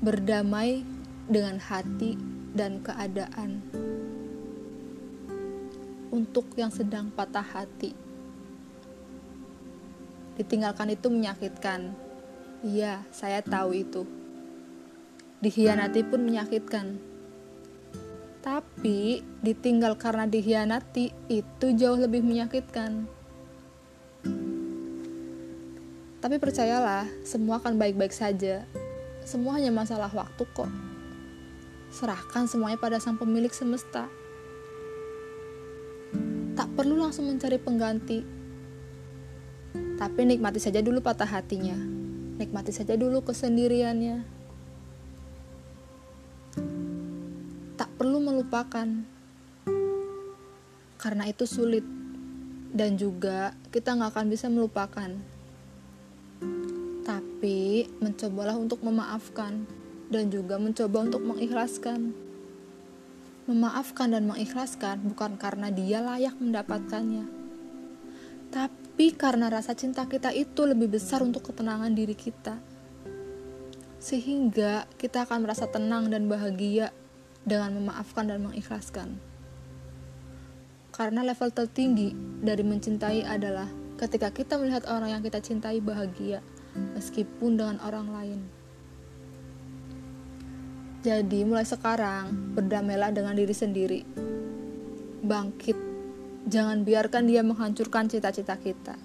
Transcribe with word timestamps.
berdamai 0.00 0.80
dengan 1.28 1.60
hati 1.60 2.16
dan 2.56 2.80
keadaan. 2.80 3.60
Untuk 6.08 6.56
yang 6.56 6.72
sedang 6.72 7.12
patah 7.12 7.44
hati, 7.44 7.92
ditinggalkan 10.40 10.96
itu 10.96 11.06
menyakitkan. 11.12 11.92
Iya, 12.64 13.04
saya 13.12 13.44
tahu 13.44 13.76
itu. 13.76 14.02
Dihianati 15.44 16.00
pun 16.08 16.24
menyakitkan. 16.24 16.96
Tapi 18.40 19.20
ditinggal 19.44 20.00
karena 20.00 20.24
dihianati 20.24 21.12
itu 21.28 21.66
jauh 21.76 22.00
lebih 22.00 22.24
menyakitkan. 22.24 23.04
Tapi 26.20 26.36
percayalah, 26.36 27.04
semua 27.24 27.60
akan 27.60 27.76
baik-baik 27.80 28.12
saja. 28.12 28.64
Semua 29.24 29.60
hanya 29.60 29.70
masalah 29.74 30.08
waktu 30.10 30.42
kok. 30.56 30.70
Serahkan 31.90 32.46
semuanya 32.46 32.78
pada 32.80 32.96
sang 33.02 33.18
pemilik 33.20 33.50
semesta. 33.52 34.06
Tak 36.56 36.68
perlu 36.76 36.96
langsung 36.96 37.28
mencari 37.28 37.58
pengganti. 37.60 38.20
Tapi 40.00 40.20
nikmati 40.24 40.58
saja 40.62 40.80
dulu 40.80 41.04
patah 41.04 41.28
hatinya. 41.28 41.76
Nikmati 42.40 42.72
saja 42.72 42.96
dulu 42.96 43.20
kesendiriannya. 43.20 44.16
Tak 47.76 47.90
perlu 48.00 48.18
melupakan. 48.22 48.88
Karena 51.00 51.24
itu 51.28 51.44
sulit. 51.44 51.84
Dan 52.70 52.94
juga 52.96 53.52
kita 53.74 53.98
nggak 53.98 54.14
akan 54.14 54.26
bisa 54.30 54.46
melupakan 54.46 55.10
tapi 57.10 57.59
mencobalah 58.02 58.58
untuk 58.58 58.82
memaafkan 58.82 59.64
dan 60.10 60.28
juga 60.28 60.58
mencoba 60.58 61.06
untuk 61.06 61.22
mengikhlaskan. 61.22 62.12
Memaafkan 63.46 64.12
dan 64.12 64.26
mengikhlaskan 64.26 65.06
bukan 65.06 65.38
karena 65.38 65.72
dia 65.72 66.02
layak 66.04 66.38
mendapatkannya, 66.38 67.26
tapi 68.50 69.14
karena 69.14 69.46
rasa 69.46 69.74
cinta 69.78 70.06
kita 70.06 70.34
itu 70.34 70.66
lebih 70.66 70.90
besar 70.90 71.22
untuk 71.22 71.46
ketenangan 71.50 71.94
diri 71.94 72.14
kita. 72.14 72.58
Sehingga 74.02 74.86
kita 74.98 75.26
akan 75.26 75.46
merasa 75.46 75.66
tenang 75.70 76.10
dan 76.10 76.26
bahagia 76.26 76.90
dengan 77.46 77.78
memaafkan 77.78 78.26
dan 78.26 78.42
mengikhlaskan. 78.42 79.18
Karena 80.90 81.24
level 81.24 81.50
tertinggi 81.54 82.12
dari 82.42 82.62
mencintai 82.66 83.24
adalah 83.24 83.70
ketika 83.96 84.34
kita 84.34 84.58
melihat 84.58 84.84
orang 84.90 85.16
yang 85.16 85.22
kita 85.22 85.38
cintai 85.38 85.78
bahagia 85.78 86.42
meskipun 86.74 87.58
dengan 87.58 87.76
orang 87.82 88.08
lain. 88.10 88.40
Jadi, 91.00 91.48
mulai 91.48 91.64
sekarang 91.64 92.52
berdamailah 92.52 93.08
dengan 93.08 93.32
diri 93.32 93.56
sendiri. 93.56 94.00
Bangkit, 95.24 95.76
jangan 96.44 96.84
biarkan 96.84 97.24
dia 97.24 97.40
menghancurkan 97.40 98.04
cita-cita 98.12 98.60
kita. 98.60 99.00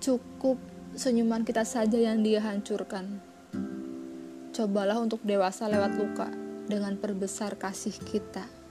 Cukup 0.00 0.56
senyuman 0.96 1.44
kita 1.44 1.68
saja 1.68 2.00
yang 2.00 2.24
dia 2.24 2.40
hancurkan. 2.40 3.20
Cobalah 4.56 5.02
untuk 5.02 5.20
dewasa 5.20 5.68
lewat 5.68 5.92
luka 6.00 6.28
dengan 6.64 6.96
perbesar 6.96 7.60
kasih 7.60 7.92
kita. 8.00 8.63